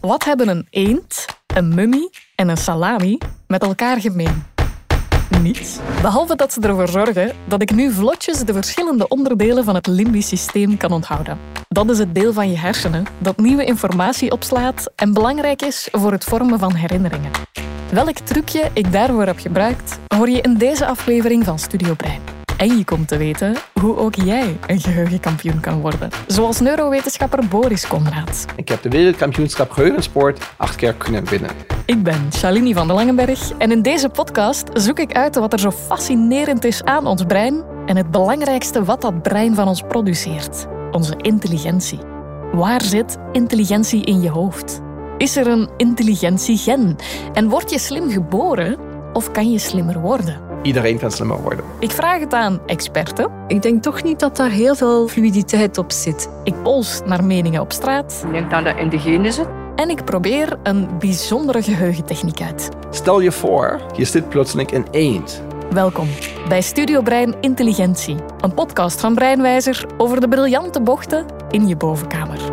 [0.00, 4.44] Wat hebben een eend, een mummie en een salami met elkaar gemeen?
[5.42, 5.78] Niets.
[6.02, 10.28] Behalve dat ze ervoor zorgen dat ik nu vlotjes de verschillende onderdelen van het limbisch
[10.28, 11.38] systeem kan onthouden.
[11.68, 16.12] Dat is het deel van je hersenen dat nieuwe informatie opslaat en belangrijk is voor
[16.12, 17.30] het vormen van herinneringen.
[17.92, 22.39] Welk trucje ik daarvoor heb gebruikt, hoor je in deze aflevering van Studio Brein.
[22.60, 26.10] En je komt te weten hoe ook jij een geheugenkampioen kan worden.
[26.26, 28.44] Zoals neurowetenschapper Boris Conrad.
[28.56, 31.50] Ik heb de wereldkampioenschap geheugensport acht keer kunnen winnen.
[31.86, 35.58] Ik ben Shalini van de Langenberg en in deze podcast zoek ik uit wat er
[35.58, 40.66] zo fascinerend is aan ons brein en het belangrijkste wat dat brein van ons produceert:
[40.90, 42.00] onze intelligentie.
[42.52, 44.80] Waar zit intelligentie in je hoofd?
[45.18, 46.96] Is er een intelligentiegen?
[47.32, 48.78] En word je slim geboren
[49.12, 50.49] of kan je slimmer worden?
[50.62, 51.64] Iedereen kan slimmer worden.
[51.78, 53.30] Ik vraag het aan experten.
[53.46, 56.28] Ik denk toch niet dat daar heel veel fluiditeit op zit.
[56.44, 58.22] Ik pols naar meningen op straat.
[58.26, 59.48] Ik denk dat dat in de genen zit.
[59.76, 62.68] En ik probeer een bijzondere geheugentechniek uit.
[62.90, 65.42] Stel je voor, je zit plotseling een eend.
[65.70, 66.08] Welkom
[66.48, 72.49] bij Studio Brein Intelligentie, een podcast van Breinwijzer over de briljante bochten in je bovenkamer.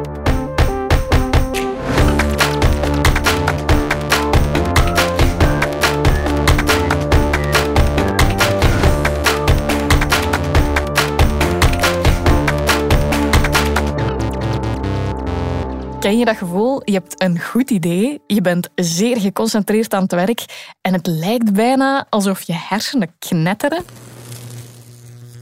[15.99, 16.81] Ken je dat gevoel?
[16.83, 21.53] Je hebt een goed idee, je bent zeer geconcentreerd aan het werk en het lijkt
[21.53, 23.83] bijna alsof je hersenen knetteren.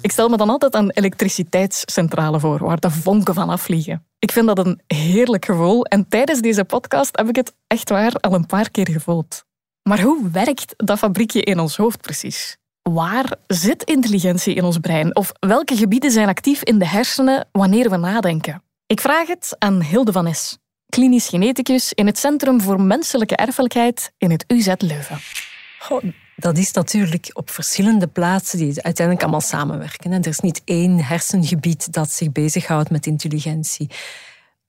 [0.01, 4.05] Ik stel me dan altijd een elektriciteitscentrale voor, waar de vonken van afvliegen.
[4.19, 8.13] Ik vind dat een heerlijk gevoel en tijdens deze podcast heb ik het echt waar
[8.13, 9.43] al een paar keer gevoeld.
[9.83, 12.57] Maar hoe werkt dat fabriekje in ons hoofd precies?
[12.81, 15.15] Waar zit intelligentie in ons brein?
[15.15, 18.64] Of welke gebieden zijn actief in de hersenen wanneer we nadenken?
[18.87, 20.57] Ik vraag het aan Hilde van Es,
[20.89, 25.19] klinisch geneticus in het Centrum voor Menselijke Erfelijkheid in het UZ Leuven.
[25.79, 26.03] Goh,
[26.35, 30.11] dat is natuurlijk op verschillende plaatsen die uiteindelijk allemaal samenwerken.
[30.11, 33.89] Er is niet één hersengebied dat zich bezighoudt met intelligentie.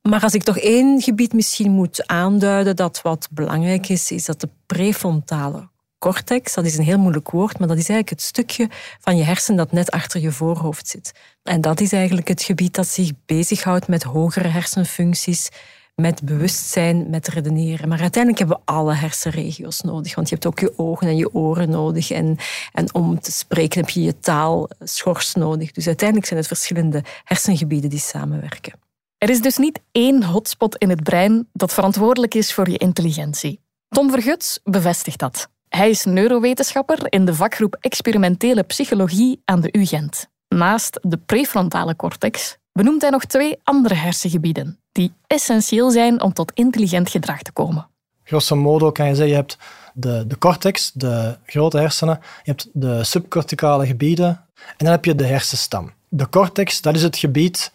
[0.02, 4.40] Maar als ik toch één gebied misschien moet aanduiden dat wat belangrijk is, is dat
[4.40, 5.68] de prefrontale
[5.98, 8.68] cortex, dat is een heel moeilijk woord, maar dat is eigenlijk het stukje
[9.00, 11.12] van je hersen dat net achter je voorhoofd zit.
[11.42, 15.48] En dat is eigenlijk het gebied dat zich bezighoudt met hogere hersenfuncties,
[15.94, 17.88] met bewustzijn, met redeneren.
[17.88, 21.34] Maar uiteindelijk hebben we alle hersenregio's nodig, want je hebt ook je ogen en je
[21.34, 22.10] oren nodig.
[22.10, 22.36] En,
[22.72, 25.72] en om te spreken heb je je taalschors nodig.
[25.72, 28.72] Dus uiteindelijk zijn het verschillende hersengebieden die samenwerken.
[29.18, 33.60] Er is dus niet één hotspot in het brein dat verantwoordelijk is voor je intelligentie.
[33.88, 35.48] Tom Verguts bevestigt dat.
[35.76, 40.28] Hij is neurowetenschapper in de vakgroep Experimentele Psychologie aan de UGent.
[40.48, 46.52] Naast de prefrontale cortex benoemt hij nog twee andere hersengebieden die essentieel zijn om tot
[46.54, 47.88] intelligent gedrag te komen.
[48.24, 49.58] Grosso modo kan je zeggen, je hebt
[49.94, 55.14] de, de cortex, de grote hersenen, je hebt de subcorticale gebieden en dan heb je
[55.14, 55.92] de hersenstam.
[56.08, 57.72] De cortex, dat is het gebied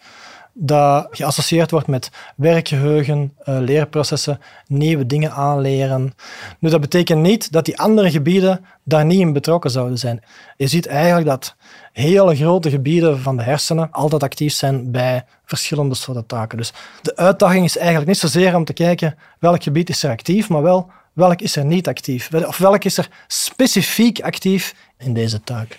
[0.52, 6.14] dat geassocieerd wordt met werkgeheugen, uh, leerprocessen, nieuwe dingen aanleren.
[6.58, 10.22] Nu, dat betekent niet dat die andere gebieden daar niet in betrokken zouden zijn.
[10.56, 11.56] Je ziet eigenlijk dat
[11.92, 16.58] hele grote gebieden van de hersenen altijd actief zijn bij verschillende soorten taken.
[16.58, 20.48] Dus de uitdaging is eigenlijk niet zozeer om te kijken welk gebied is er actief,
[20.48, 22.34] maar wel welk is er niet actief.
[22.34, 25.78] Of welk is er specifiek actief in deze taak.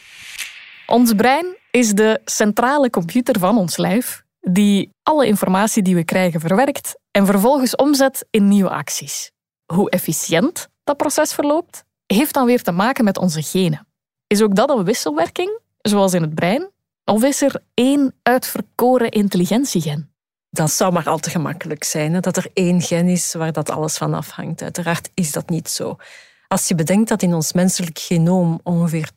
[0.87, 6.39] Ons brein is de centrale computer van ons lijf die alle informatie die we krijgen
[6.39, 9.31] verwerkt en vervolgens omzet in nieuwe acties.
[9.73, 13.87] Hoe efficiënt dat proces verloopt, heeft dan weer te maken met onze genen.
[14.27, 16.69] Is ook dat een wisselwerking, zoals in het brein?
[17.05, 20.13] Of is er één uitverkoren intelligentiegen?
[20.49, 23.97] Dat zou maar al te gemakkelijk zijn, dat er één gen is waar dat alles
[23.97, 24.61] van afhangt.
[24.61, 25.95] Uiteraard is dat niet zo.
[26.47, 29.09] Als je bedenkt dat in ons menselijk genoom ongeveer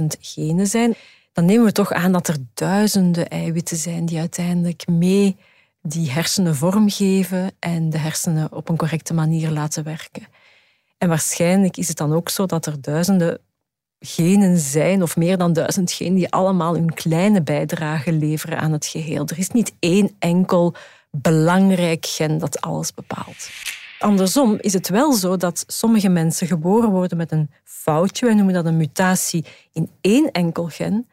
[0.00, 0.94] 20.000 genen zijn,
[1.36, 5.36] dan nemen we toch aan dat er duizenden eiwitten zijn die uiteindelijk mee
[5.82, 10.26] die hersenen vormgeven en de hersenen op een correcte manier laten werken.
[10.98, 13.38] En waarschijnlijk is het dan ook zo dat er duizenden
[13.98, 18.86] genen zijn, of meer dan duizend genen, die allemaal hun kleine bijdrage leveren aan het
[18.86, 19.26] geheel.
[19.26, 20.74] Er is niet één enkel
[21.10, 23.50] belangrijk gen dat alles bepaalt.
[23.98, 28.54] Andersom is het wel zo dat sommige mensen geboren worden met een foutje, wij noemen
[28.54, 31.06] dat een mutatie in één enkel gen,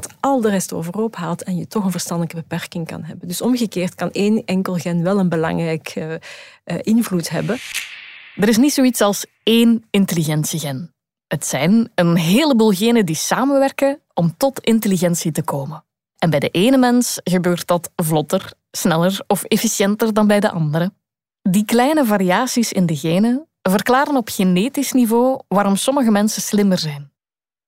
[0.00, 3.28] dat al de rest overhoop haalt en je toch een verstandelijke beperking kan hebben.
[3.28, 6.18] Dus omgekeerd kan één enkel gen wel een belangrijk uh, uh,
[6.82, 7.58] invloed hebben.
[8.34, 10.94] Er is niet zoiets als één intelligentiegen.
[11.26, 15.84] Het zijn een heleboel genen die samenwerken om tot intelligentie te komen.
[16.18, 20.92] En bij de ene mens gebeurt dat vlotter, sneller of efficiënter dan bij de andere.
[21.42, 27.10] Die kleine variaties in de genen verklaren op genetisch niveau waarom sommige mensen slimmer zijn.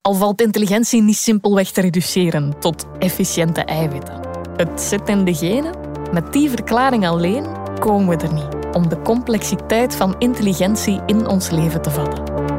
[0.01, 4.21] Al valt intelligentie niet simpelweg te reduceren tot efficiënte eiwitten.
[4.57, 5.75] Het zit in de genen.
[6.13, 7.47] Met die verklaring alleen
[7.79, 12.58] komen we er niet om de complexiteit van intelligentie in ons leven te vatten.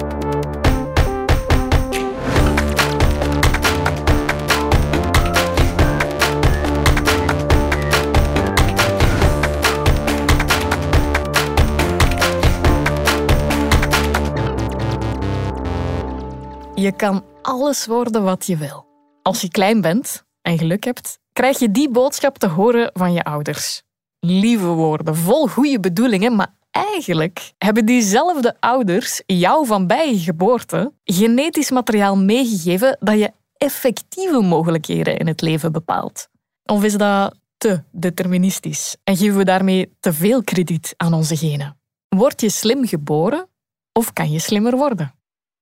[16.80, 18.86] Je kan alles worden wat je wil.
[19.22, 23.24] Als je klein bent en geluk hebt, krijg je die boodschap te horen van je
[23.24, 23.82] ouders.
[24.20, 30.94] Lieve woorden, vol goede bedoelingen, maar eigenlijk hebben diezelfde ouders jou van bij je geboorte
[31.04, 36.28] genetisch materiaal meegegeven dat je effectieve mogelijkheden in het leven bepaalt.
[36.66, 41.78] Of is dat te deterministisch en geven we daarmee te veel krediet aan onze genen?
[42.10, 43.50] Word je slim geboren
[43.94, 45.19] of kan je slimmer worden?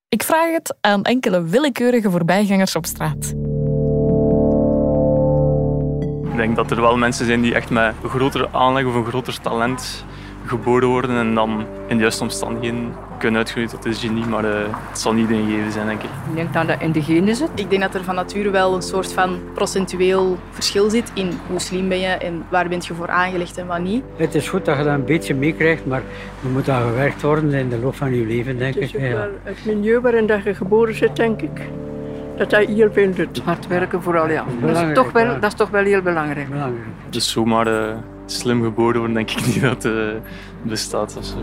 [0.10, 3.34] Ik vraag het aan enkele willekeurige voorbijgangers op straat.
[6.32, 9.06] Ik denk dat er wel mensen zijn die echt met een grotere aanleg of een
[9.06, 10.06] groter talent
[10.46, 14.52] geboren worden en dan in de juiste omstandigheden kunnen uitgroeien tot een genie, maar uh,
[14.90, 16.10] het zal niet een gegeven zijn, denk ik.
[16.30, 17.50] Ik denk dat dat in de genen zit.
[17.56, 21.60] Ik denk dat er van nature wel een soort van procentueel verschil zit in hoe
[21.60, 24.04] slim ben je en waar ben je voor aangelegd en wat niet.
[24.16, 26.02] Het is goed dat je dat een beetje meekrijgt, maar
[26.44, 28.96] er moet aan gewerkt worden in de loop van je leven, denk Het is ik.
[29.00, 29.14] ook Ja.
[29.16, 31.62] wel het milieu waarin dat je geboren zit, denk ik.
[32.38, 33.42] Dat dat heel veel doet.
[33.44, 34.46] Hard werken vooral, ja.
[34.62, 36.50] Dat is, toch wel, dat is toch wel heel belangrijk.
[36.50, 36.86] Belangrijk.
[37.10, 40.14] Dus zomaar eh, slim geboren worden, denk ik niet dat het
[40.62, 41.16] bestaat.
[41.18, 41.36] Of zo.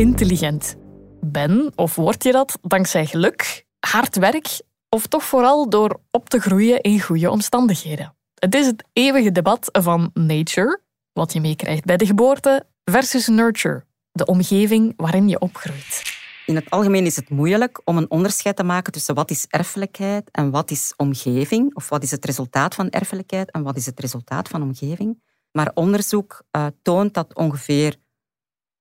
[0.00, 0.76] Intelligent.
[1.20, 6.40] Ben of word je dat dankzij geluk, hard werk of toch vooral door op te
[6.40, 8.14] groeien in goede omstandigheden?
[8.34, 10.80] Het is het eeuwige debat van nature,
[11.12, 16.02] wat je meekrijgt bij de geboorte, versus nurture, de omgeving waarin je opgroeit.
[16.46, 20.30] In het algemeen is het moeilijk om een onderscheid te maken tussen wat is erfelijkheid
[20.30, 24.00] en wat is omgeving, of wat is het resultaat van erfelijkheid en wat is het
[24.00, 25.22] resultaat van omgeving.
[25.52, 27.96] Maar onderzoek uh, toont dat ongeveer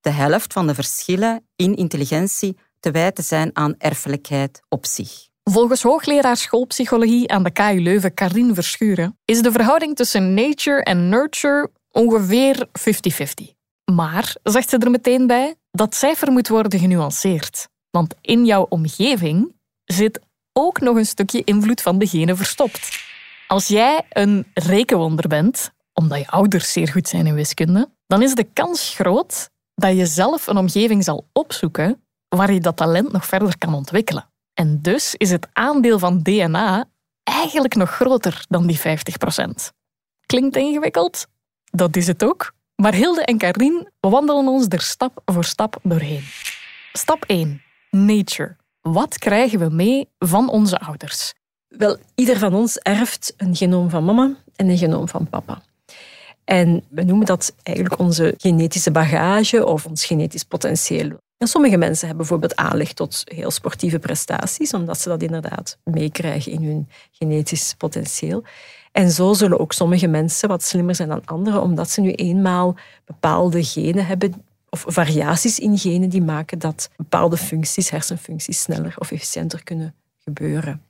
[0.02, 5.28] de helft van de verschillen in intelligentie te wijten zijn aan erfelijkheid op zich.
[5.44, 11.10] Volgens hoogleraar schoolpsychologie aan de KU Leuven, Karin Verschuren, is de verhouding tussen nature en
[11.10, 13.58] nurture ongeveer 50-50.
[13.96, 17.68] Maar, zegt ze er meteen bij, dat cijfer moet worden genuanceerd.
[17.92, 19.56] Want in jouw omgeving
[19.86, 20.20] zit
[20.54, 23.04] ook nog een stukje invloed van de genen verstopt.
[23.48, 28.36] Als jij een rekenwonder bent, omdat je ouders zeer goed zijn in wiskunde, dan is
[28.36, 29.50] de kans groot
[29.80, 34.30] dat je zelf een omgeving zal opzoeken waar je dat talent nog verder kan ontwikkelen.
[34.54, 36.86] En dus is het aandeel van DNA
[37.24, 38.84] eigenlijk nog groter dan die 50%.
[40.26, 41.28] Klinkt ingewikkeld?
[41.72, 42.54] Dat is het ook.
[42.76, 46.24] Maar Hilde en Karin wandelen ons er stap voor stap doorheen.
[46.94, 47.62] Stap 1.
[47.92, 48.56] Nature.
[48.82, 51.34] Wat krijgen we mee van onze ouders?
[51.68, 55.62] Wel, ieder van ons erft een genoom van mama en een genoom van papa.
[56.50, 61.18] En we noemen dat eigenlijk onze genetische bagage of ons genetisch potentieel.
[61.38, 66.52] En sommige mensen hebben bijvoorbeeld aanleg tot heel sportieve prestaties, omdat ze dat inderdaad meekrijgen
[66.52, 68.44] in hun genetisch potentieel.
[68.92, 72.76] En zo zullen ook sommige mensen wat slimmer zijn dan anderen, omdat ze nu eenmaal
[73.06, 74.34] bepaalde genen hebben,
[74.70, 80.82] of variaties in genen die maken dat bepaalde functies, hersenfuncties, sneller of efficiënter kunnen gebeuren.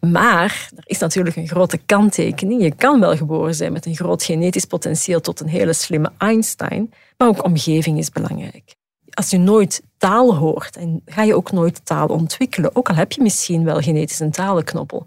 [0.00, 2.62] Maar er is natuurlijk een grote kanttekening.
[2.62, 6.92] Je kan wel geboren zijn met een groot genetisch potentieel tot een hele slimme Einstein,
[7.16, 8.74] maar ook omgeving is belangrijk.
[9.10, 13.12] Als je nooit taal hoort, en ga je ook nooit taal ontwikkelen, ook al heb
[13.12, 15.06] je misschien wel genetisch een talenknoppel.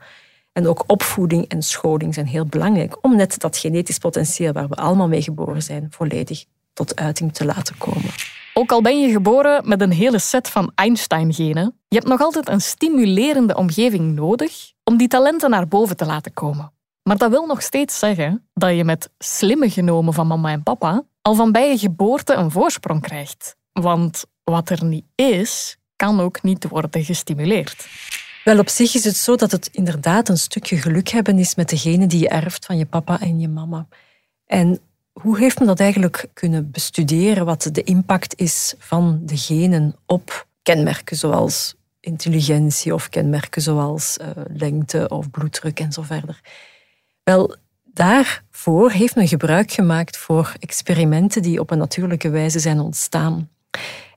[0.54, 4.76] En ook opvoeding en scholing zijn heel belangrijk om net dat genetisch potentieel waar we
[4.76, 8.12] allemaal mee geboren zijn, volledig tot uiting te laten komen.
[8.58, 12.50] Ook al ben je geboren met een hele set van Einstein-genen, je hebt nog altijd
[12.50, 16.74] een stimulerende omgeving nodig om die talenten naar boven te laten komen.
[17.04, 21.04] Maar dat wil nog steeds zeggen dat je met slimme genomen van mama en papa
[21.22, 23.56] al van bij je geboorte een voorsprong krijgt.
[23.72, 27.88] Want wat er niet is, kan ook niet worden gestimuleerd.
[28.44, 31.70] Wel, op zich is het zo dat het inderdaad een stukje geluk hebben is met
[31.70, 33.88] degene die je erft van je papa en je mama.
[34.46, 34.80] En
[35.22, 40.48] hoe heeft men dat eigenlijk kunnen bestuderen, wat de impact is van de genen op
[40.62, 46.42] kenmerken zoals intelligentie of kenmerken zoals uh, lengte of bloeddruk en zo verder?
[47.24, 53.50] Wel, daarvoor heeft men gebruik gemaakt voor experimenten die op een natuurlijke wijze zijn ontstaan.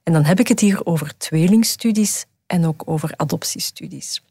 [0.02, 4.24] En dan heb ik het hier over tweelingstudies en ook over adoptiestudies.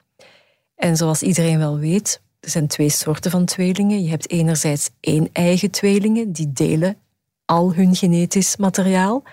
[0.76, 4.04] En zoals iedereen wel weet, er zijn twee soorten van tweelingen.
[4.04, 6.98] Je hebt enerzijds één eigen tweelingen, die delen
[7.46, 9.24] al hun genetisch materiaal.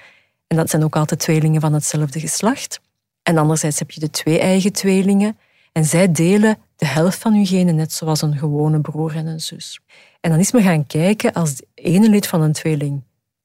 [0.47, 2.81] En dat zijn ook altijd tweelingen van hetzelfde geslacht.
[3.23, 5.39] En anderzijds heb je de twee eigen tweelingen.
[5.73, 9.41] En zij delen de helft van hun genen, net zoals een gewone broer en een
[9.41, 9.81] zus.
[10.21, 13.03] En dan is men gaan kijken, als het ene lid van een tweeling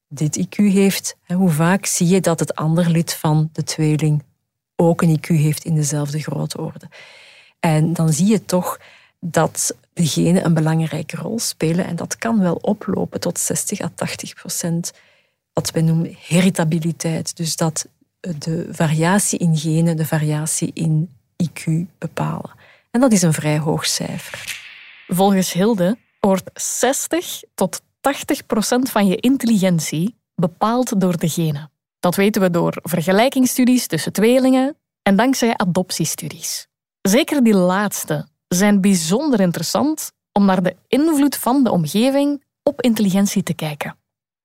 [0.08, 4.22] dit IQ heeft, hoe vaak zie je dat het andere lid van de tweeling
[4.76, 6.88] ook een IQ heeft in dezelfde grootorde.
[7.60, 8.78] En dan zie je toch
[9.20, 13.90] dat de genen een belangrijke rol spelen en dat kan wel oplopen tot 60 à
[13.94, 14.92] 80 procent.
[15.52, 17.36] Wat wij noemen heritabiliteit.
[17.36, 17.86] Dus dat
[18.20, 21.64] de variatie in genen de variatie in IQ
[21.98, 22.50] bepalen.
[22.90, 24.58] En dat is een vrij hoog cijfer.
[25.06, 31.70] Volgens Hilde wordt 60 tot 80 procent van je intelligentie bepaald door de genen.
[32.00, 36.68] Dat weten we door vergelijkingsstudies tussen tweelingen en dankzij adoptiestudies.
[37.02, 43.42] Zeker die laatste zijn bijzonder interessant om naar de invloed van de omgeving op intelligentie
[43.42, 43.96] te kijken.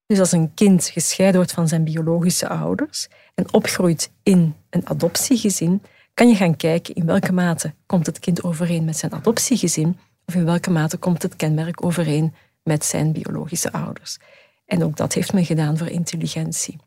[0.06, 5.82] Dus als een kind gescheiden wordt van zijn biologische ouders en opgroeit in een adoptiegezin,
[6.14, 10.36] kan je gaan kijken in welke mate komt het kind overeen met zijn adoptiegezin of
[10.36, 12.34] in welke mate komt het kenmerk overeen
[12.64, 14.18] met zijn biologische ouders.
[14.66, 16.78] En ook dat heeft men gedaan voor intelligentie.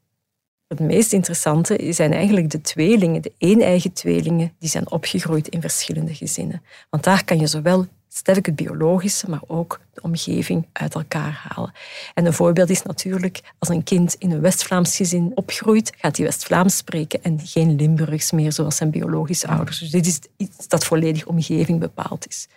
[0.68, 6.14] Het meest interessante zijn eigenlijk de tweelingen, de een-eigen tweelingen, die zijn opgegroeid in verschillende
[6.14, 6.62] gezinnen.
[6.90, 11.72] Want daar kan je zowel sterk het biologische, maar ook de omgeving uit elkaar halen.
[12.14, 16.26] En een voorbeeld is natuurlijk, als een kind in een West-Vlaams gezin opgroeit, gaat hij
[16.26, 19.78] West-Vlaams spreken en geen Limburgs meer, zoals zijn biologische ouders.
[19.78, 22.48] Dus dit is iets dat volledig omgeving bepaald is.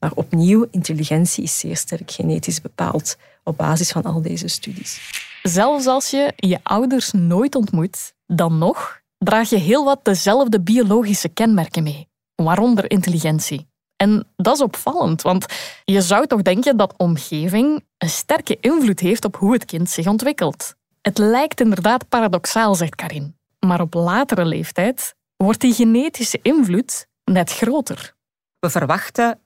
[0.00, 5.00] Maar opnieuw, intelligentie is zeer sterk genetisch bepaald op basis van al deze studies.
[5.48, 11.28] Zelfs als je je ouders nooit ontmoet, dan nog draag je heel wat dezelfde biologische
[11.28, 13.68] kenmerken mee, waaronder intelligentie.
[13.96, 15.46] En dat is opvallend, want
[15.84, 20.06] je zou toch denken dat omgeving een sterke invloed heeft op hoe het kind zich
[20.06, 20.74] ontwikkelt.
[21.00, 23.36] Het lijkt inderdaad paradoxaal, zegt Karin.
[23.66, 28.14] Maar op latere leeftijd wordt die genetische invloed net groter.
[28.58, 29.40] We verwachten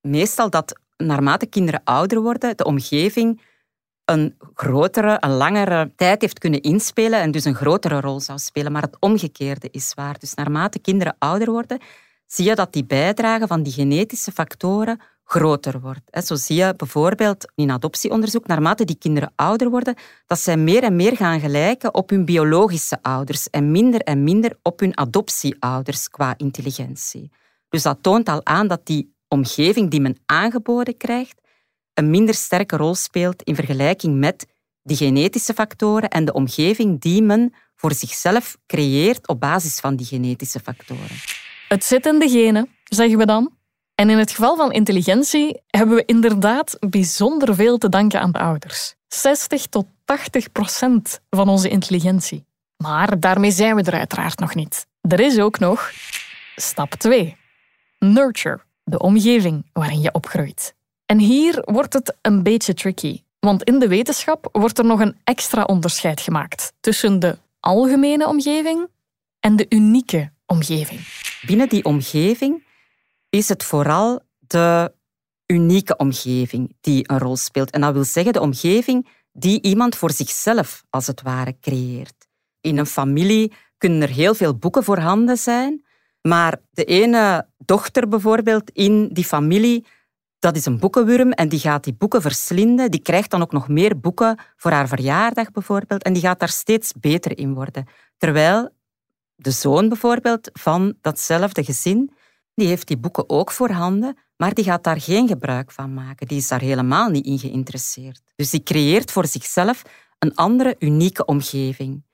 [0.00, 3.40] meestal dat naarmate kinderen ouder worden, de omgeving
[4.10, 8.72] een grotere, een langere tijd heeft kunnen inspelen en dus een grotere rol zou spelen.
[8.72, 10.18] Maar het omgekeerde is waar.
[10.18, 11.78] Dus naarmate kinderen ouder worden,
[12.26, 16.26] zie je dat die bijdrage van die genetische factoren groter wordt.
[16.26, 19.94] Zo zie je bijvoorbeeld in adoptieonderzoek, naarmate die kinderen ouder worden,
[20.26, 24.58] dat zij meer en meer gaan gelijken op hun biologische ouders en minder en minder
[24.62, 27.30] op hun adoptieouders qua intelligentie.
[27.68, 31.40] Dus dat toont al aan dat die omgeving die men aangeboden krijgt,
[32.00, 34.46] een minder sterke rol speelt in vergelijking met
[34.82, 40.06] die genetische factoren en de omgeving die men voor zichzelf creëert op basis van die
[40.06, 41.16] genetische factoren.
[41.68, 43.52] Het zit in de genen, zeggen we dan.
[43.94, 48.38] En in het geval van intelligentie hebben we inderdaad bijzonder veel te danken aan de
[48.38, 48.94] ouders.
[49.08, 52.44] 60 tot 80 procent van onze intelligentie.
[52.76, 54.86] Maar daarmee zijn we er uiteraard nog niet.
[55.00, 55.90] Er is ook nog
[56.56, 57.36] stap 2.
[57.98, 60.74] Nurture, de omgeving waarin je opgroeit.
[61.10, 63.22] En hier wordt het een beetje tricky.
[63.38, 68.88] Want in de wetenschap wordt er nog een extra onderscheid gemaakt tussen de algemene omgeving
[69.40, 71.00] en de unieke omgeving.
[71.46, 72.64] Binnen die omgeving
[73.28, 74.92] is het vooral de
[75.46, 77.70] unieke omgeving die een rol speelt.
[77.70, 82.28] En dat wil zeggen de omgeving die iemand voor zichzelf, als het ware, creëert.
[82.60, 85.84] In een familie kunnen er heel veel boeken voorhanden zijn,
[86.22, 89.86] maar de ene dochter bijvoorbeeld in die familie,
[90.40, 92.90] dat is een boekenwurm en die gaat die boeken verslinden.
[92.90, 96.48] Die krijgt dan ook nog meer boeken voor haar verjaardag bijvoorbeeld en die gaat daar
[96.48, 97.86] steeds beter in worden.
[98.16, 98.68] Terwijl
[99.34, 102.12] de zoon bijvoorbeeld van datzelfde gezin,
[102.54, 106.26] die heeft die boeken ook voorhanden, maar die gaat daar geen gebruik van maken.
[106.26, 108.22] Die is daar helemaal niet in geïnteresseerd.
[108.36, 109.82] Dus die creëert voor zichzelf
[110.18, 112.04] een andere, unieke omgeving.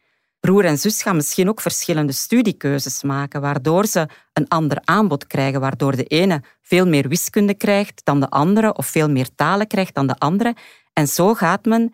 [0.40, 5.60] Broer en zus gaan misschien ook verschillende studiekeuzes maken, waardoor ze een ander aanbod krijgen,
[5.60, 9.94] waardoor de ene veel meer wiskunde krijgt dan de andere, of veel meer talen krijgt
[9.94, 10.54] dan de andere.
[10.92, 11.92] En zo gaat men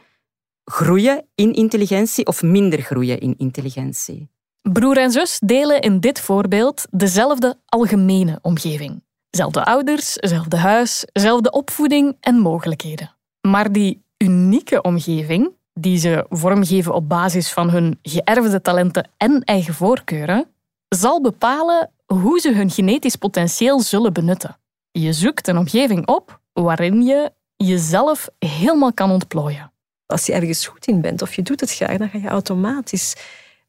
[0.64, 4.30] groeien in intelligentie of minder groeien in intelligentie.
[4.62, 9.02] Broer en zus delen in dit voorbeeld dezelfde algemene omgeving.
[9.30, 13.16] Zelfde ouders, zelfde huis, zelfde opvoeding en mogelijkheden.
[13.40, 19.74] Maar die unieke omgeving, die ze vormgeven op basis van hun geërfde talenten en eigen
[19.74, 20.46] voorkeuren,
[20.88, 24.56] zal bepalen hoe ze hun genetisch potentieel zullen benutten.
[24.90, 29.72] Je zoekt een omgeving op waarin je jezelf helemaal kan ontplooien.
[30.06, 33.16] Als je ergens goed in bent of je doet het graag, dan ga je automatisch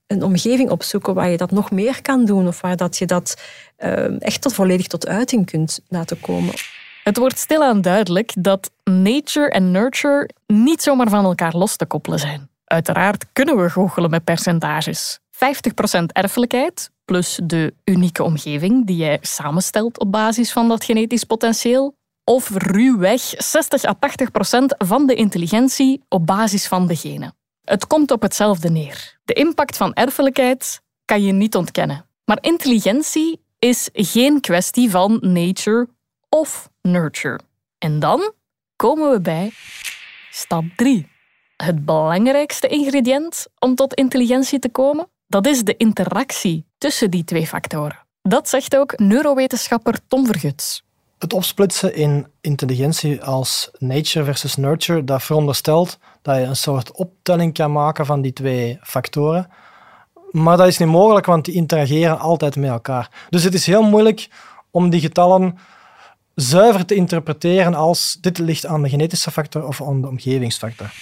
[0.07, 3.41] een omgeving opzoeken waar je dat nog meer kan doen of waar dat je dat
[3.79, 6.53] uh, echt tot volledig tot uiting kunt laten komen.
[7.03, 12.19] Het wordt stilaan duidelijk dat nature en nurture niet zomaar van elkaar los te koppelen
[12.19, 12.49] zijn.
[12.65, 15.19] Uiteraard kunnen we goochelen met percentages.
[15.19, 21.95] 50% erfelijkheid plus de unieke omgeving die jij samenstelt op basis van dat genetisch potentieel.
[22.23, 27.35] Of ruwweg 60 à 80% van de intelligentie op basis van de genen.
[27.63, 29.17] Het komt op hetzelfde neer.
[29.25, 32.05] De impact van erfelijkheid kan je niet ontkennen.
[32.25, 35.87] Maar intelligentie is geen kwestie van nature
[36.29, 37.39] of nurture.
[37.77, 38.33] En dan
[38.75, 39.51] komen we bij
[40.31, 41.07] stap 3.
[41.57, 47.47] Het belangrijkste ingrediënt om tot intelligentie te komen, dat is de interactie tussen die twee
[47.47, 47.99] factoren.
[48.21, 50.83] Dat zegt ook neurowetenschapper Tom Verguts.
[51.17, 57.53] Het opsplitsen in intelligentie als nature versus nurture, dat veronderstelt dat je een soort optelling
[57.53, 59.49] kan maken van die twee factoren.
[60.31, 63.09] Maar dat is niet mogelijk, want die interageren altijd met elkaar.
[63.29, 64.29] Dus het is heel moeilijk
[64.71, 65.57] om die getallen
[66.35, 70.93] zuiver te interpreteren als dit ligt aan de genetische factor of aan de omgevingsfactor.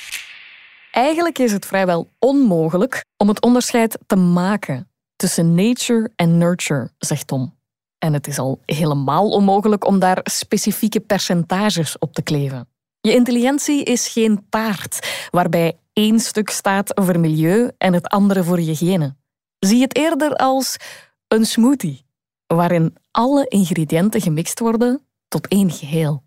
[0.91, 7.27] Eigenlijk is het vrijwel onmogelijk om het onderscheid te maken tussen nature en nurture, zegt
[7.27, 7.59] Tom.
[7.97, 12.67] En het is al helemaal onmogelijk om daar specifieke percentages op te kleven.
[13.01, 18.61] Je intelligentie is geen taart waarbij één stuk staat voor milieu en het andere voor
[18.61, 19.17] je genen.
[19.59, 20.77] Zie het eerder als
[21.27, 22.05] een smoothie,
[22.47, 26.23] waarin alle ingrediënten gemixt worden tot één geheel.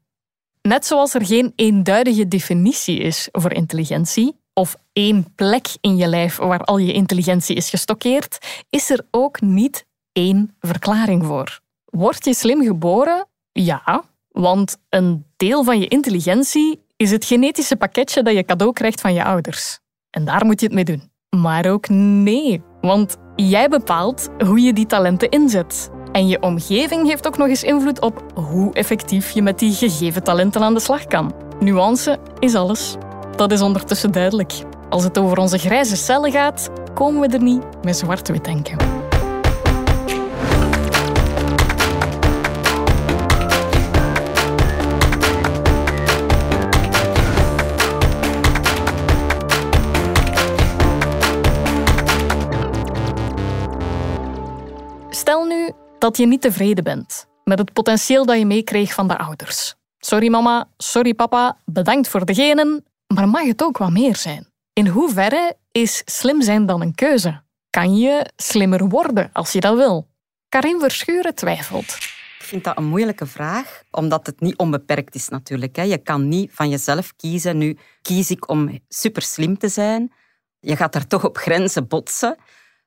[0.62, 6.37] Net zoals er geen eenduidige definitie is voor intelligentie, of één plek in je lijf
[6.37, 8.38] waar al je intelligentie is gestockeerd,
[8.70, 11.61] is er ook niet één verklaring voor.
[11.84, 13.28] Word je slim geboren?
[13.52, 19.00] Ja, want een deel van je intelligentie is het genetische pakketje dat je cadeau krijgt
[19.00, 19.78] van je ouders.
[20.11, 21.11] En daar moet je het mee doen.
[21.40, 25.90] Maar ook nee, want jij bepaalt hoe je die talenten inzet.
[26.14, 30.23] En je omgeving heeft ook nog eens invloed op hoe effectief je met die gegeven
[30.23, 31.35] talenten aan de slag kan.
[31.61, 32.97] Nuance is alles.
[33.37, 34.52] Dat is ondertussen duidelijk.
[34.88, 38.94] Als het over onze grijze cellen gaat, komen we er niet met zwart-wit denken.
[56.04, 59.75] Dat je niet tevreden bent met het potentieel dat je meekreeg van de ouders.
[59.99, 64.47] Sorry mama, sorry papa, bedankt voor de genen, maar mag het ook wat meer zijn?
[64.73, 67.43] In hoeverre is slim zijn dan een keuze?
[67.71, 70.08] Kan je slimmer worden als je dat wil?
[70.49, 71.88] Karin Verschuren twijfelt.
[72.38, 75.76] Ik vind dat een moeilijke vraag, omdat het niet onbeperkt is natuurlijk.
[75.76, 77.58] Je kan niet van jezelf kiezen.
[77.58, 80.12] Nu kies ik om super slim te zijn.
[80.60, 82.36] Je gaat daar toch op grenzen botsen.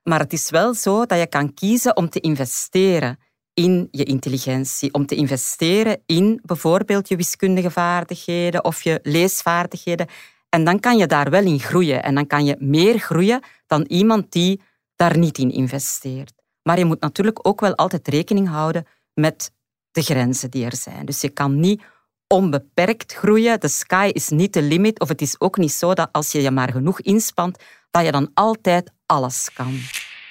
[0.08, 3.20] Maar het is wel zo dat je kan kiezen om te investeren
[3.54, 10.08] in je intelligentie, om te investeren in bijvoorbeeld je wiskundige vaardigheden of je leesvaardigheden.
[10.50, 12.04] En dan kan je daar wel in groeien.
[12.04, 14.62] En dan kan je meer groeien dan iemand die
[14.96, 16.34] daar niet in investeert.
[16.64, 19.52] Maar je moet natuurlijk ook wel altijd rekening houden met
[19.92, 21.06] de grenzen die er zijn.
[21.06, 21.82] Dus je kan niet
[22.28, 23.60] onbeperkt groeien.
[23.60, 25.00] De sky is niet de limit.
[25.00, 28.12] Of het is ook niet zo dat als je je maar genoeg inspant, dat je
[28.12, 29.80] dan altijd alles kan.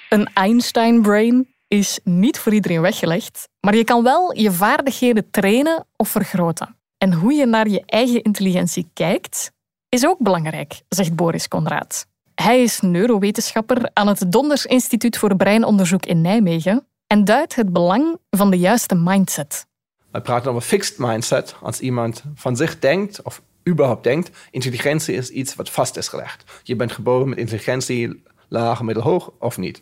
[0.09, 6.09] Een Einstein-brain is niet voor iedereen weggelegd, maar je kan wel je vaardigheden trainen of
[6.09, 6.75] vergroten.
[6.97, 9.51] En hoe je naar je eigen intelligentie kijkt,
[9.89, 12.07] is ook belangrijk, zegt Boris Conrad.
[12.35, 18.17] Hij is neurowetenschapper aan het Donders Instituut voor Breinonderzoek in Nijmegen en duidt het belang
[18.29, 19.65] van de juiste mindset.
[20.11, 25.29] We praten over fixed mindset als iemand van zich denkt of überhaupt denkt, intelligentie is
[25.29, 26.61] iets wat vast is gelegd.
[26.63, 29.81] Je bent geboren met intelligentie laag, middelhoog of niet.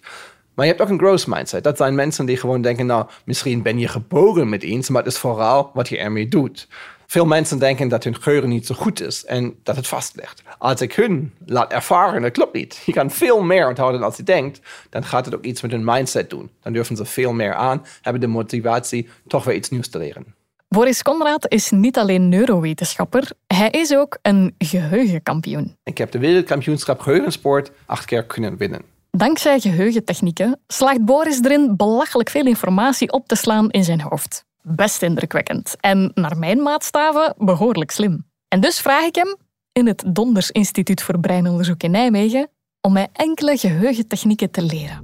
[0.54, 1.64] Maar je hebt ook een growth mindset.
[1.64, 5.14] Dat zijn mensen die gewoon denken, nou, misschien ben je geboren met iets, maar het
[5.14, 6.68] is vooral wat je ermee doet.
[7.08, 10.44] Veel mensen denken dat hun geheugen niet zo goed is en dat het vast ligt.
[10.58, 12.82] Als ik hun laat ervaren, dat klopt niet.
[12.86, 15.84] Je kan veel meer onthouden als je denkt, dan gaat het ook iets met hun
[15.84, 16.50] mindset doen.
[16.62, 20.36] Dan durven ze veel meer aan, hebben de motivatie toch weer iets nieuws te leren.
[20.76, 25.76] Boris Conrad is niet alleen neurowetenschapper, hij is ook een geheugenkampioen.
[25.84, 28.82] Ik heb de wereldkampioenschap geheugensport acht keer kunnen winnen.
[29.12, 34.46] Dankzij geheugentechnieken slaagt Boris erin belachelijk veel informatie op te slaan in zijn hoofd.
[34.62, 38.26] Best indrukwekkend en naar mijn maatstaven behoorlijk slim.
[38.48, 39.36] En dus vraag ik hem
[39.72, 42.50] in het Donders Instituut voor Breinonderzoek in Nijmegen
[42.82, 45.04] om mij enkele geheugentechnieken te leren.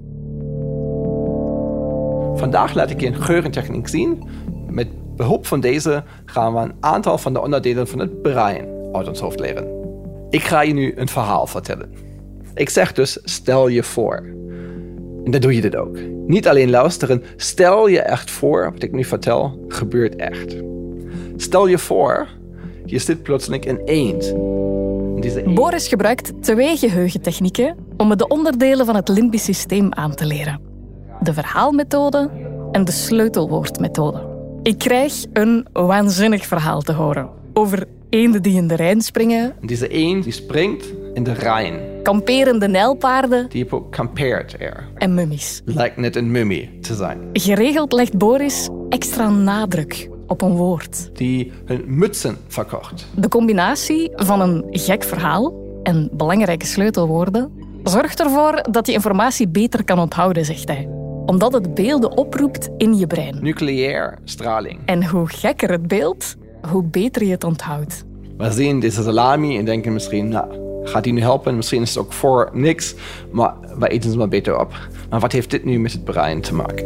[2.37, 4.29] Vandaag laat ik je een geheugentechniek zien.
[4.67, 4.87] Met
[5.21, 9.19] behulp van deze gaan we een aantal van de onderdelen van het brein uit ons
[9.19, 9.67] hoofd leren.
[10.29, 11.93] Ik ga je nu een verhaal vertellen.
[12.53, 14.15] Ik zeg dus, stel je voor.
[15.23, 15.97] En dan doe je dit ook.
[16.27, 20.55] Niet alleen luisteren, stel je echt voor, wat ik nu vertel, gebeurt echt.
[21.35, 22.27] Stel je voor,
[22.85, 24.33] je zit plotseling in eend.
[25.21, 30.25] Deze Boris gebruikt twee geheugentechnieken om me de onderdelen van het limbisch systeem aan te
[30.25, 30.61] leren.
[31.19, 32.29] De verhaalmethode
[32.71, 34.30] en de sleutelwoordmethode.
[34.63, 39.87] Ik krijg een waanzinnig verhaal te horen over eenden die in de Rijn springen, Deze
[39.87, 41.79] eend die springt in de Rijn.
[42.03, 44.87] kamperende nijlpaarden Die kampeert er.
[44.95, 45.61] en mummies.
[45.65, 47.19] Lijkt net een mummie te zijn.
[47.33, 51.09] Geregeld legt Boris extra nadruk op een woord.
[51.13, 53.07] Die hun mutsen verkocht.
[53.15, 57.51] De combinatie van een gek verhaal en belangrijke sleutelwoorden
[57.83, 60.89] zorgt ervoor dat je informatie beter kan onthouden, zegt hij.
[61.31, 63.37] Omdat het beelden oproept in je brein.
[63.41, 64.79] Nucleair straling.
[64.85, 66.35] En hoe gekker het beeld,
[66.71, 68.03] hoe beter je het onthoudt.
[68.37, 71.55] We zien deze salami en denken misschien, nou, gaat die nu helpen?
[71.55, 72.95] Misschien is het ook voor niks,
[73.31, 74.89] maar we eten ze maar beter op.
[75.09, 76.85] Maar wat heeft dit nu met het brein te maken?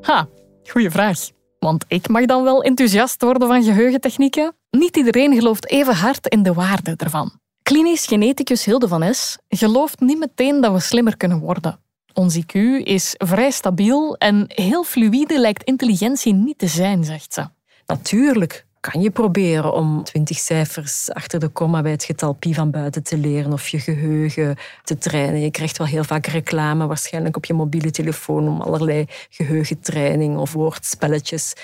[0.00, 0.28] Ha,
[0.64, 1.18] goeie vraag.
[1.58, 4.56] Want ik mag dan wel enthousiast worden van geheugentechnieken?
[4.70, 7.40] Niet iedereen gelooft even hard in de waarde ervan.
[7.62, 11.78] Klinisch geneticus Hilde van S gelooft niet meteen dat we slimmer kunnen worden.
[12.12, 12.52] Ons IQ
[12.84, 17.46] is vrij stabiel en heel fluïde lijkt intelligentie niet te zijn, zegt ze.
[17.86, 22.70] Natuurlijk kan je proberen om twintig cijfers achter de komma bij het getal pi van
[22.70, 25.40] buiten te leren of je geheugen te trainen.
[25.40, 30.52] Je krijgt wel heel vaak reclame, waarschijnlijk op je mobiele telefoon, om allerlei geheugentraining of
[30.52, 31.54] woordspelletjes.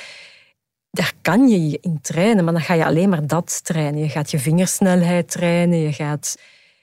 [0.98, 4.00] Daar kan je je in trainen, maar dan ga je alleen maar dat trainen.
[4.00, 6.36] Je gaat je vingersnelheid trainen, je gaat...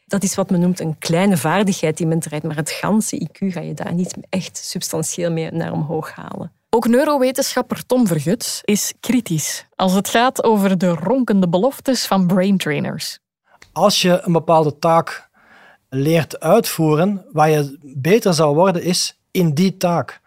[0.06, 3.48] Dat is wat men noemt een kleine vaardigheid die men traint, maar het ganse IQ
[3.48, 6.52] ga je daar niet echt substantieel mee naar omhoog halen.
[6.70, 13.20] Ook neurowetenschapper Tom Vergut is kritisch als het gaat over de ronkende beloftes van braintrainers.
[13.72, 15.30] Als je een bepaalde taak
[15.90, 20.22] leert uitvoeren, waar je beter zou worden, is in die taak.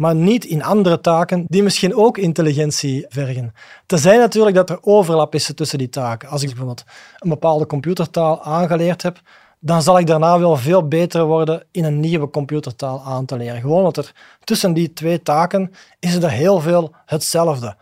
[0.00, 3.54] Maar niet in andere taken die misschien ook intelligentie vergen.
[3.86, 6.28] Tenzij natuurlijk dat er overlap is tussen die taken.
[6.28, 6.84] Als ik bijvoorbeeld
[7.18, 9.20] een bepaalde computertaal aangeleerd heb,
[9.58, 13.60] dan zal ik daarna wel veel beter worden in een nieuwe computertaal aan te leren.
[13.60, 14.12] Gewoon omdat er
[14.44, 17.76] tussen die twee taken is er heel veel hetzelfde.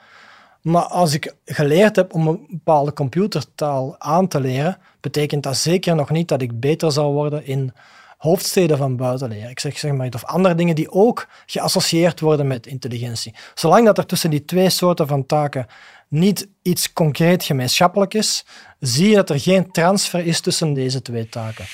[0.63, 5.95] Maar als ik geleerd heb om een bepaalde computertaal aan te leren, betekent dat zeker
[5.95, 7.73] nog niet dat ik beter zal worden in
[8.19, 9.51] hoofdsteden van buitenleren.
[9.51, 13.35] Ik zeg, zeg maar, of andere dingen die ook geassocieerd worden met intelligentie.
[13.55, 15.67] Zolang dat er tussen die twee soorten van taken
[16.09, 18.45] niet iets concreet gemeenschappelijk is,
[18.79, 21.65] zie je dat er geen transfer is tussen deze twee taken.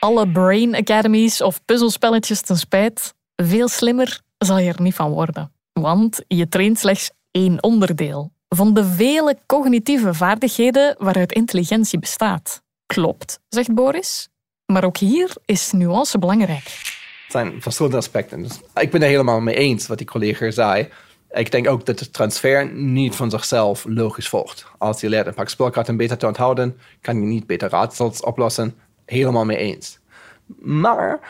[0.00, 5.52] Alle brain academies of puzzelspelletjes ten spijt, veel slimmer zal je er niet van worden.
[5.72, 12.62] Want je traint slechts één onderdeel van de vele cognitieve vaardigheden waaruit intelligentie bestaat.
[12.86, 14.28] Klopt, zegt Boris.
[14.72, 16.64] Maar ook hier is nuance belangrijk.
[16.64, 18.42] Het zijn verschillende aspecten.
[18.42, 20.88] Dus ik ben er helemaal mee eens wat die collega zei.
[21.30, 24.66] Ik denk ook dat de transfer niet van zichzelf logisch volgt.
[24.78, 28.74] Als je leert een pak spelkaarten beter te onthouden, kan je niet beter raadsels oplossen.
[29.04, 29.98] Helemaal mee eens.
[30.58, 31.20] Maar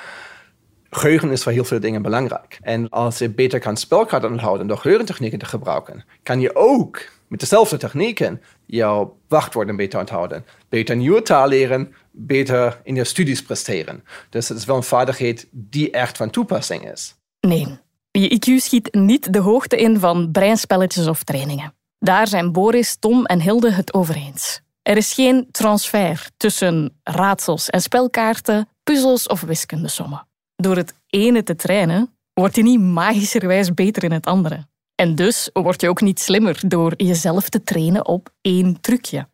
[0.90, 2.58] geheugen is voor heel veel dingen belangrijk.
[2.62, 7.40] En als je beter kan spelkaarten onthouden door geheugentechnieken te gebruiken, kan je ook met
[7.40, 10.44] dezelfde technieken jouw wachtwoorden beter onthouden.
[10.68, 14.04] Beter nieuwe taal leren, beter in je studies presteren.
[14.30, 17.14] Dus het is wel een vaardigheid die echt van toepassing is.
[17.40, 17.78] Nee,
[18.10, 21.74] je IQ schiet niet de hoogte in van breinspelletjes of trainingen.
[21.98, 24.60] Daar zijn Boris, Tom en Hilde het over eens.
[24.82, 30.26] Er is geen transfer tussen raadsels en spelkaarten, puzzels of wiskundesommen.
[30.56, 34.66] Door het ene te trainen, word je niet magischerwijs beter in het andere.
[34.94, 39.28] En dus word je ook niet slimmer door jezelf te trainen op één trucje.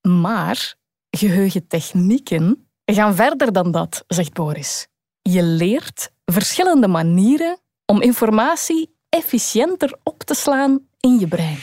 [0.00, 0.74] Maar
[1.10, 4.86] geheugentechnieken gaan verder dan dat, zegt Boris.
[5.22, 11.58] Je leert verschillende manieren om informatie efficiënter op te slaan in je brein.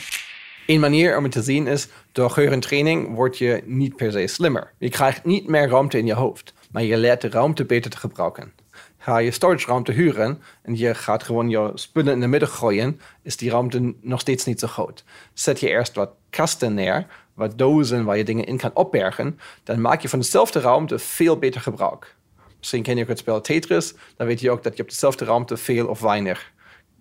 [0.66, 4.72] Een manier om het te zien is, door geheugentraining word je niet per se slimmer.
[4.78, 7.96] Je krijgt niet meer ruimte in je hoofd, maar je leert de ruimte beter te
[7.96, 8.52] gebruiken.
[8.98, 13.00] Ga je storage ruimte huren en je gaat gewoon je spullen in de midden gooien,
[13.22, 15.04] is die ruimte nog steeds niet zo groot.
[15.32, 17.06] Zet je eerst wat kasten neer,
[17.36, 21.38] wat dozen waar je dingen in kan opbergen, dan maak je van dezelfde ruimte veel
[21.38, 22.16] beter gebruik.
[22.58, 25.24] Misschien ken je ook het spel Tetris, dan weet je ook dat je op dezelfde
[25.24, 26.54] ruimte veel of weinig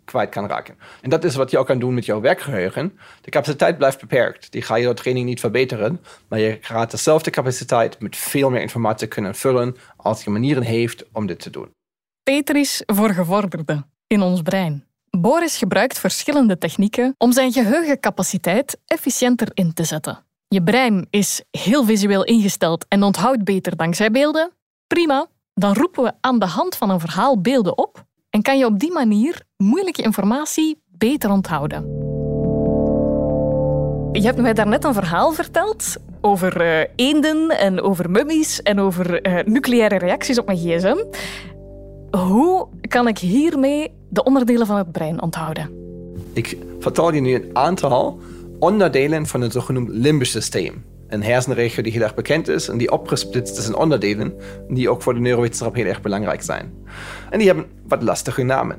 [0.05, 0.77] kwijt kan raken.
[1.01, 2.99] En dat is wat je ook kan doen met jouw werkgeheugen.
[3.21, 4.51] De capaciteit blijft beperkt.
[4.51, 8.61] Die ga je door training niet verbeteren, maar je gaat dezelfde capaciteit met veel meer
[8.61, 11.69] informatie kunnen vullen als je manieren heeft om dit te doen.
[12.23, 14.84] Tetris voor gevorderden in ons brein.
[15.19, 20.25] Boris gebruikt verschillende technieken om zijn geheugencapaciteit efficiënter in te zetten.
[20.47, 24.51] Je brein is heel visueel ingesteld en onthoudt beter dankzij beelden.
[24.87, 28.65] Prima, dan roepen we aan de hand van een verhaal beelden op en kan je
[28.65, 31.83] op die manier moeilijke informatie beter onthouden.
[34.11, 39.27] je hebt mij daarnet een verhaal verteld over uh, eenden en over mummies en over
[39.27, 40.97] uh, nucleaire reacties op mijn gsm.
[42.17, 45.69] Hoe kan ik hiermee de onderdelen van het brein onthouden?
[46.33, 48.19] Ik vertel je nu een aantal
[48.59, 50.85] onderdelen van het zogenoemd limbisch systeem.
[51.07, 54.33] Een hersenregio die heel erg bekend is en die opgesplitst is in onderdelen
[54.67, 56.73] die ook voor de neurowetenschap heel erg belangrijk zijn.
[57.29, 58.77] En die hebben wat lastige namen.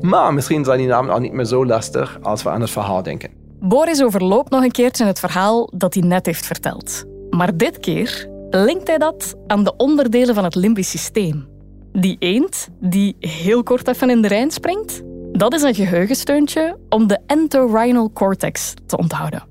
[0.00, 3.02] Maar misschien zijn die namen ook niet meer zo lastig als we aan het verhaal
[3.02, 3.30] denken.
[3.60, 7.04] Boris overloopt nog een keertje het verhaal dat hij net heeft verteld.
[7.30, 11.47] Maar dit keer linkt hij dat aan de onderdelen van het limbisch systeem.
[12.00, 17.06] Die eend die heel kort even in de Rijn springt, dat is een geheugensteuntje om
[17.06, 19.42] de entorhinal cortex te onthouden.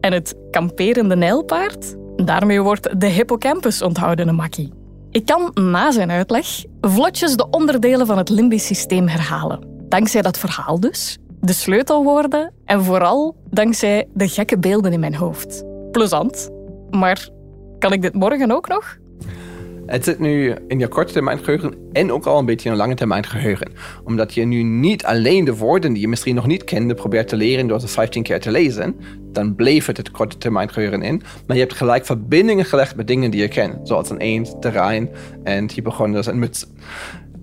[0.00, 4.72] En het kamperende nijlpaard, daarmee wordt de hippocampus onthouden, een makkie.
[5.10, 6.46] Ik kan na zijn uitleg
[6.80, 9.60] vlotjes de onderdelen van het limbisch systeem herhalen.
[9.88, 15.64] Dankzij dat verhaal dus, de sleutelwoorden en vooral dankzij de gekke beelden in mijn hoofd.
[15.90, 16.50] Plezant.
[16.90, 17.28] Maar
[17.78, 18.96] kan ik dit morgen ook nog?
[19.86, 22.78] Het zit nu in je korte termijn geheugen en ook al een beetje in een
[22.80, 23.72] lange termijn geheugen.
[24.04, 27.36] Omdat je nu niet alleen de woorden die je misschien nog niet kende probeert te
[27.36, 28.96] leren door ze 15 keer te lezen.
[29.32, 31.22] Dan bleef het het korte termijn geheugen in.
[31.46, 33.88] Maar je hebt gelijk verbindingen gelegd met dingen die je kent.
[33.88, 35.10] Zoals een eend, terrein
[35.44, 36.68] en hypochonders en mutsen.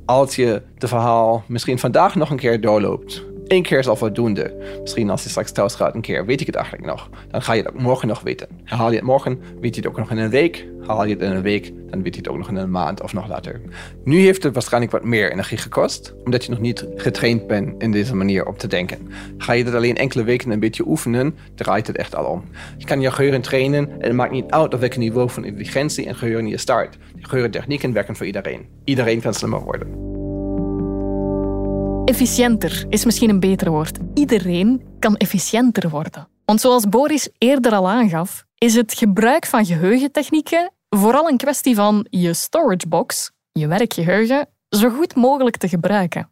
[0.05, 4.77] Als je het verhaal misschien vandaag nog een keer doorloopt Keer is al voldoende.
[4.81, 7.09] Misschien als je straks thuis gaat een keer, weet ik het eigenlijk nog.
[7.29, 8.47] Dan ga je het ook morgen nog weten.
[8.63, 10.67] Herhaal je het morgen, weet je het ook nog in een week.
[10.85, 13.01] Haal je het in een week, dan weet je het ook nog in een maand
[13.01, 13.61] of nog later.
[14.03, 17.91] Nu heeft het waarschijnlijk wat meer energie gekost, omdat je nog niet getraind bent in
[17.91, 19.07] deze manier op te denken.
[19.37, 22.43] Ga je dat alleen enkele weken een beetje oefenen, draait het echt al om.
[22.77, 26.05] Je kan je geheugen trainen en het maakt niet uit op welk niveau van intelligentie
[26.05, 26.97] en geheugen je start.
[27.15, 28.65] De geheugentechnieken werken voor iedereen.
[28.83, 30.12] Iedereen kan slimmer worden.
[32.05, 33.97] Efficiënter is misschien een beter woord.
[34.13, 36.27] Iedereen kan efficiënter worden.
[36.45, 42.07] Want zoals Boris eerder al aangaf, is het gebruik van geheugentechnieken vooral een kwestie van
[42.09, 46.29] je storage box, je werkgeheugen, zo goed mogelijk te gebruiken.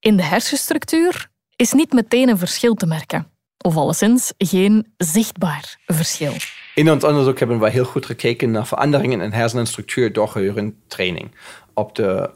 [0.00, 3.30] In de hersenstructuur is niet meteen een verschil te merken.
[3.58, 6.32] Of alleszins geen zichtbaar verschil.
[6.74, 11.30] In ons onderzoek hebben we heel goed gekeken naar veranderingen in hersenstructuur door geheugentraining.
[11.74, 12.30] Op de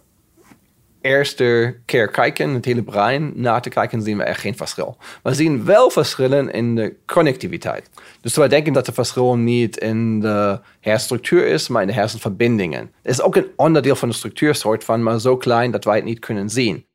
[1.02, 4.96] eerste keer kijken, het hele brein na te kijken, zien we echt geen verschil.
[5.22, 7.90] We zien wel verschillen in de connectiviteit.
[8.20, 12.80] Dus we denken dat het verschil niet in de hersenstructuur is, maar in de hersenverbindingen.
[13.02, 16.04] Het is ook een onderdeel van de structuursoort van, maar zo klein dat wij het
[16.04, 16.86] niet kunnen zien.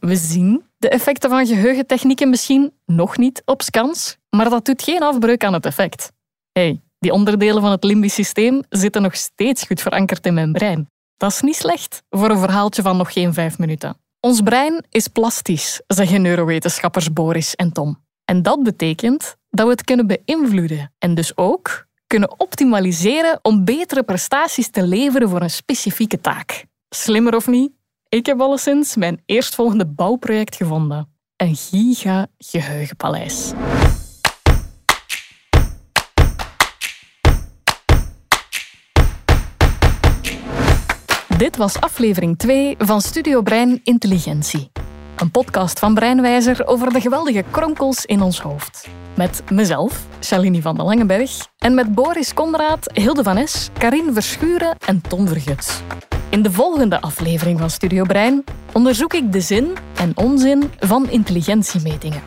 [0.00, 5.02] We zien de effecten van geheugentechnieken misschien nog niet op scans, maar dat doet geen
[5.02, 6.12] afbreuk aan het effect.
[6.52, 10.88] hey, die onderdelen van het limbisch systeem zitten nog steeds goed verankerd in mijn brein.
[11.18, 13.96] Dat is niet slecht voor een verhaaltje van nog geen vijf minuten.
[14.20, 18.04] Ons brein is plastisch, zeggen neurowetenschappers Boris en Tom.
[18.24, 24.02] En dat betekent dat we het kunnen beïnvloeden en dus ook kunnen optimaliseren om betere
[24.02, 26.64] prestaties te leveren voor een specifieke taak.
[26.88, 27.72] Slimmer of niet?
[28.08, 31.12] Ik heb alleszins mijn eerstvolgende bouwproject gevonden.
[31.36, 33.52] Een giga-geheugenpaleis.
[41.38, 44.70] Dit was aflevering 2 van Studio Brein Intelligentie.
[45.16, 48.88] Een podcast van Breinwijzer over de geweldige kronkels in ons hoofd.
[49.16, 54.76] Met mezelf, Shalini van den Langenberg, en met Boris Konraad, Hilde van Es, Karin Verschuren
[54.86, 55.80] en Tom Verguts.
[56.28, 62.22] In de volgende aflevering van Studio Brein onderzoek ik de zin en onzin van intelligentiemetingen.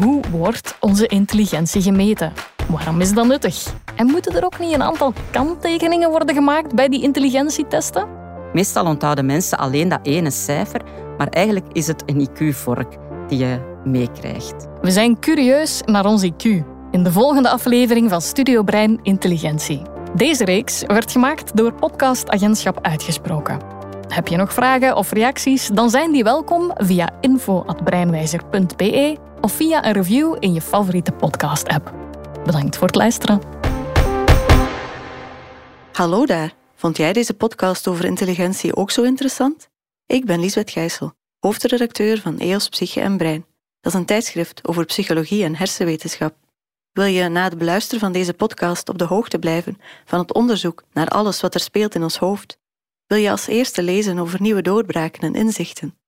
[0.00, 2.32] Hoe wordt onze intelligentie gemeten?
[2.68, 3.72] Waarom is dat nuttig?
[3.96, 8.23] En moeten er ook niet een aantal kanttekeningen worden gemaakt bij die intelligentietesten?
[8.54, 10.80] Meestal onthouden mensen alleen dat ene cijfer,
[11.18, 12.96] maar eigenlijk is het een IQ-vork
[13.28, 14.66] die je meekrijgt.
[14.82, 16.42] We zijn curieus naar ons IQ
[16.90, 19.82] in de volgende aflevering van Studio Brein Intelligentie.
[20.14, 23.58] Deze reeks werd gemaakt door Podcast Agentschap Uitgesproken.
[24.08, 25.68] Heb je nog vragen of reacties?
[25.68, 31.94] Dan zijn die welkom via info.breinwijzer.be of via een review in je favoriete podcast-app.
[32.44, 33.40] Bedankt voor het luisteren.
[35.92, 36.63] Hallo daar.
[36.84, 39.68] Vond jij deze podcast over intelligentie ook zo interessant?
[40.06, 43.46] Ik ben Lisbeth Gijssel, hoofdredacteur van EOS Psyche en Brein.
[43.80, 46.36] Dat is een tijdschrift over psychologie en hersenwetenschap.
[46.92, 50.84] Wil je na het beluisteren van deze podcast op de hoogte blijven van het onderzoek
[50.92, 52.58] naar alles wat er speelt in ons hoofd?
[53.06, 55.98] Wil je als eerste lezen over nieuwe doorbraken en inzichten?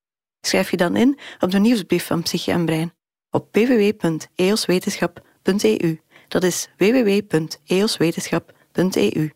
[0.40, 2.94] Schrijf je dan in op de nieuwsbrief van Psyche en Brein
[3.30, 6.00] op www.eoswetenschap.eu.
[6.28, 9.30] Dat is www.eoswetenschap.eu.